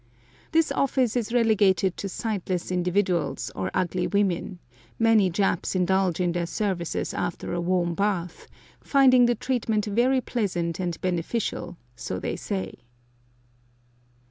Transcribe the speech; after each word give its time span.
This 0.51 0.71
office 0.71 1.15
is 1.15 1.31
relegated 1.31 1.95
to 1.97 2.09
sightless 2.09 2.71
individuals 2.71 3.51
or 3.55 3.69
ugly 3.71 4.05
old 4.05 4.15
women; 4.15 4.57
many 4.97 5.29
Japs 5.29 5.75
indulge 5.75 6.19
in 6.19 6.31
their 6.31 6.47
services 6.47 7.13
after 7.13 7.53
a 7.53 7.61
warm 7.61 7.93
bath, 7.93 8.47
finding 8.83 9.27
the 9.27 9.35
treatment 9.35 9.85
very 9.85 10.19
pleasant 10.19 10.79
and 10.79 10.99
beneficial, 11.01 11.77
so 11.95 12.17
they 12.17 12.35
say. 12.35 12.79